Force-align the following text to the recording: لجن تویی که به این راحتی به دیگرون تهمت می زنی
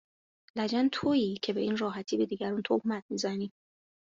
لجن 0.55 0.89
تویی 0.91 1.35
که 1.41 1.53
به 1.53 1.61
این 1.61 1.77
راحتی 1.77 2.17
به 2.17 2.25
دیگرون 2.25 2.61
تهمت 2.65 3.03
می 3.09 3.17
زنی 3.17 3.51